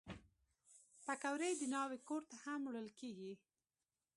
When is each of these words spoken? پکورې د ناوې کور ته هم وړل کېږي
پکورې 1.05 1.51
د 1.59 1.61
ناوې 1.73 1.99
کور 2.07 2.21
ته 2.29 2.35
هم 2.43 2.59
وړل 2.65 2.89
کېږي 2.99 3.33